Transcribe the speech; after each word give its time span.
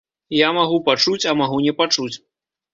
Я 0.37 0.47
магу 0.59 0.79
пачуць, 0.87 1.23
а 1.33 1.37
магу 1.43 1.63
не 1.69 1.77
пачуць. 1.85 2.13